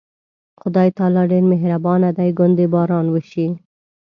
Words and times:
خدای 0.61 0.89
تعالی 0.97 1.23
ډېر 1.31 1.43
مهربانه 1.51 2.09
دی، 2.17 2.29
ګوندې 2.37 2.65
باران 2.73 3.05
وشي. 3.11 3.47